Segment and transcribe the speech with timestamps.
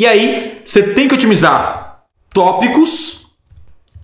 [0.00, 3.32] E aí, você tem que otimizar tópicos,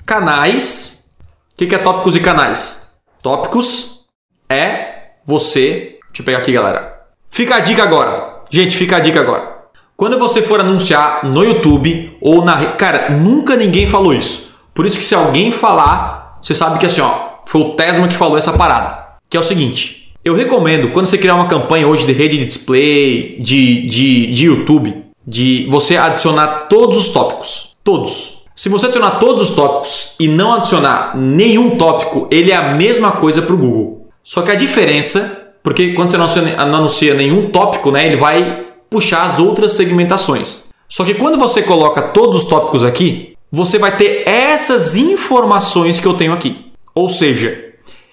[0.05, 1.07] canais.
[1.55, 2.93] O que é tópicos e canais?
[3.23, 4.05] Tópicos
[4.47, 5.97] é você.
[6.09, 7.01] Deixa eu pegar aqui, galera.
[7.31, 8.43] Fica a dica agora.
[8.51, 9.57] Gente, fica a dica agora.
[9.97, 12.73] Quando você for anunciar no YouTube ou na.
[12.73, 14.55] Cara, nunca ninguém falou isso.
[14.75, 18.15] Por isso que se alguém falar, você sabe que assim, ó, foi o Tesma que
[18.15, 19.17] falou essa parada.
[19.31, 20.13] Que é o seguinte.
[20.23, 24.45] Eu recomendo, quando você criar uma campanha hoje de rede de display, de, de, de
[24.45, 27.77] YouTube, de você adicionar todos os tópicos.
[27.83, 28.45] Todos.
[28.55, 33.13] Se você adicionar todos os tópicos e não adicionar nenhum tópico, ele é a mesma
[33.13, 34.09] coisa para o Google.
[34.23, 38.17] Só que a diferença, porque quando você não anuncia, não anuncia nenhum tópico, né, ele
[38.17, 40.67] vai puxar as outras segmentações.
[40.89, 46.07] Só que quando você coloca todos os tópicos aqui, você vai ter essas informações que
[46.07, 46.67] eu tenho aqui.
[46.95, 47.63] Ou seja,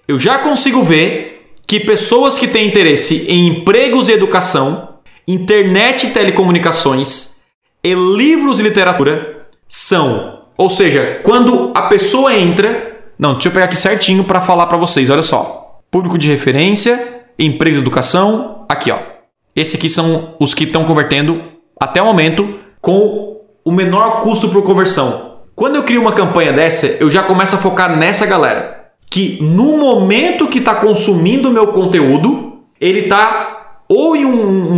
[0.07, 4.92] eu já consigo ver que pessoas que têm interesse em empregos e educação,
[5.27, 7.37] internet e telecomunicações
[7.83, 13.65] e livros e literatura são, ou seja, quando a pessoa entra, não, deixa eu pegar
[13.65, 15.81] aqui certinho para falar para vocês, olha só.
[15.89, 18.99] Público de referência, emprego e educação, aqui ó.
[19.55, 21.41] Esse aqui são os que estão convertendo
[21.79, 25.39] até o momento com o menor custo por conversão.
[25.55, 28.91] Quando eu crio uma campanha dessa, eu já começo a focar nessa galera.
[29.09, 33.53] Que no momento que está consumindo o meu conteúdo, ele está
[33.87, 34.73] ou em um, um,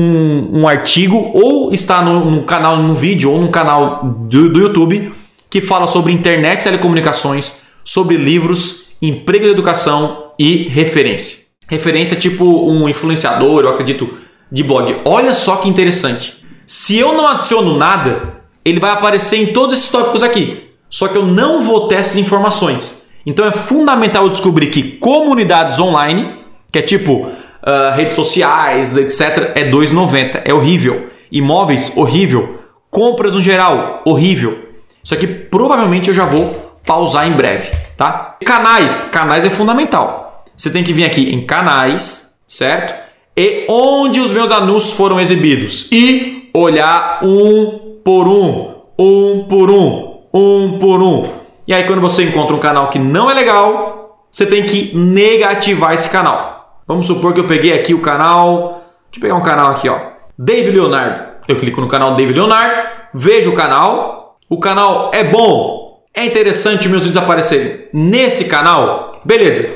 [0.56, 5.12] um, artigo, ou está no, no canal, no vídeo, ou no canal do, do YouTube
[5.50, 11.46] que fala sobre internet e telecomunicações, sobre livros, emprego e educação e referência.
[11.68, 14.18] Referência tipo um influenciador, eu acredito,
[14.52, 14.98] de blog.
[15.06, 16.46] Olha só que interessante.
[16.66, 20.72] Se eu não adiciono nada, ele vai aparecer em todos esses tópicos aqui.
[20.90, 23.10] Só que eu não vou ter essas informações.
[23.26, 26.36] Então é fundamental eu descobrir que comunidades online,
[26.72, 27.32] que é tipo
[27.66, 30.42] uh, redes sociais, etc., é 2,90.
[30.46, 31.10] É horrível.
[31.32, 32.60] Imóveis, horrível.
[32.90, 34.70] Compras no geral, horrível.
[35.04, 38.38] Isso aqui provavelmente eu já vou pausar em breve, tá?
[38.46, 39.10] Canais.
[39.12, 40.46] Canais é fundamental.
[40.56, 42.94] Você tem que vir aqui em canais, certo?
[43.36, 45.92] E onde os meus anúncios foram exibidos.
[45.92, 51.30] E olhar um por um, um por um, um por um.
[51.68, 55.94] E aí, quando você encontra um canal que não é legal, você tem que negativar
[55.94, 56.55] esse canal.
[56.88, 58.84] Vamos supor que eu peguei aqui o canal.
[59.12, 60.00] Deixa eu pegar um canal aqui, ó.
[60.38, 61.36] David Leonardo.
[61.48, 64.38] Eu clico no canal David Leonardo, vejo o canal.
[64.50, 69.20] O canal é bom, é interessante meus vídeos aparecerem nesse canal.
[69.26, 69.68] Beleza,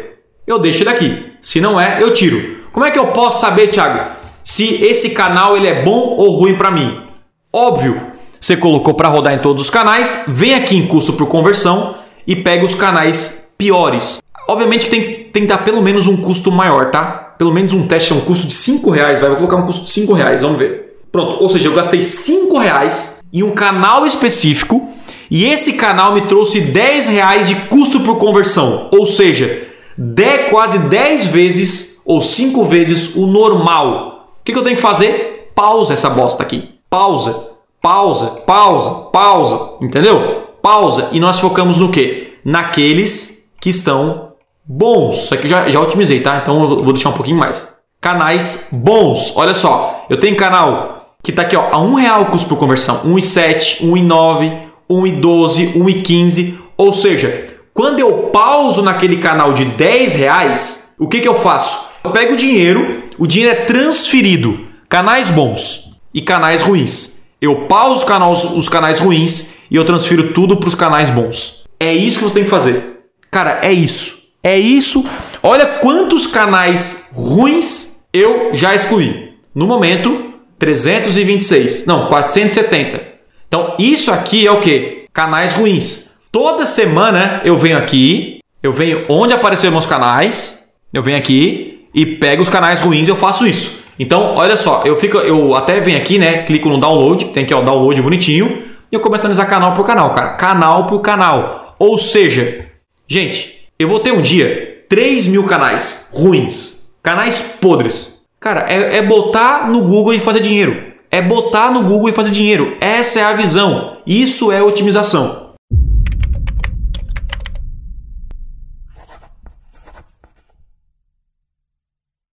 [0.45, 1.33] eu deixo ele aqui.
[1.41, 2.59] Se não é, eu tiro.
[2.71, 6.55] Como é que eu posso saber, Thiago, se esse canal ele é bom ou ruim
[6.55, 7.03] para mim?
[7.51, 7.99] Óbvio,
[8.39, 11.95] você colocou para rodar em todos os canais, vem aqui em custo por conversão
[12.27, 14.21] e pega os canais piores.
[14.49, 17.35] Obviamente que tem, tem que dar pelo menos um custo maior, tá?
[17.37, 19.85] Pelo menos um teste é um custo de 5 reais, vai, vou colocar um custo
[19.85, 20.99] de 5 reais, vamos ver.
[21.11, 24.89] Pronto, ou seja, eu gastei 5 reais em um canal específico
[25.29, 29.67] e esse canal me trouxe 10 reais de custo por conversão, ou seja,
[29.97, 34.33] de quase 10 vezes ou 5 vezes o normal.
[34.41, 35.51] O que, que eu tenho que fazer?
[35.55, 36.75] Pausa essa bosta aqui.
[36.89, 37.49] Pausa
[37.81, 40.47] pausa, pausa, pausa, entendeu?
[40.61, 42.33] Pausa e nós focamos no que?
[42.43, 44.28] Naqueles que estão
[44.69, 45.23] bons.
[45.23, 46.37] Isso aqui já, já otimizei, tá?
[46.37, 47.67] Então eu vou deixar um pouquinho mais.
[47.99, 49.33] Canais bons.
[49.35, 53.01] Olha só, eu tenho canal que tá aqui ó, a um real custo por conversão,
[53.03, 54.59] 1,7, 1,9,
[54.89, 56.59] 1,12, 1,15.
[56.77, 61.89] Ou seja, quando eu pauso naquele canal de 10 reais, o que, que eu faço?
[62.03, 64.67] Eu pego o dinheiro, o dinheiro é transferido.
[64.87, 67.27] Canais bons e canais ruins.
[67.41, 71.63] Eu pauso canais, os canais ruins e eu transfiro tudo para os canais bons.
[71.79, 73.01] É isso que você tem que fazer.
[73.31, 74.18] Cara, é isso.
[74.43, 75.05] É isso.
[75.43, 79.33] Olha quantos canais ruins eu já excluí.
[79.53, 81.85] No momento, 326.
[81.85, 83.01] Não, 470.
[83.47, 85.05] Então, isso aqui é o que?
[85.11, 86.11] Canais ruins.
[86.31, 92.05] Toda semana eu venho aqui, eu venho onde apareceram meus canais, eu venho aqui e
[92.05, 93.89] pego os canais ruins e eu faço isso.
[93.97, 96.43] Então, olha só, eu fico, eu até venho aqui, né?
[96.43, 99.85] Clico no download, tem aqui o download bonitinho, e eu começo a analisar canal por
[99.85, 100.29] canal, cara.
[100.29, 101.75] Canal por canal.
[101.77, 102.67] Ou seja,
[103.07, 108.19] gente, eu vou ter um dia 3 mil canais ruins, canais podres.
[108.37, 110.91] Cara, é, é botar no Google e fazer dinheiro.
[111.09, 112.77] É botar no Google e fazer dinheiro.
[112.81, 113.97] Essa é a visão.
[114.05, 115.48] Isso é otimização.